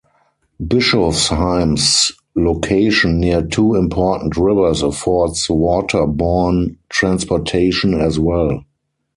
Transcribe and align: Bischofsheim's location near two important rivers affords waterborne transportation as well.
Bischofsheim's 0.59 2.11
location 2.33 3.19
near 3.19 3.43
two 3.45 3.75
important 3.75 4.35
rivers 4.35 4.81
affords 4.81 5.45
waterborne 5.47 6.77
transportation 6.89 7.93
as 7.93 8.17
well. 8.17 8.65